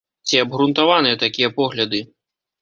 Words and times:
Ці 0.29 0.39
абгрунтаваныя 0.45 1.19
такія 1.25 1.49
погляды? 1.59 2.01